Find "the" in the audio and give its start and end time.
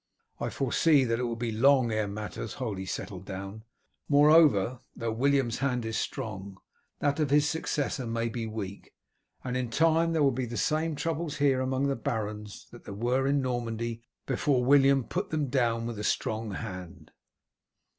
10.47-10.57, 11.87-11.95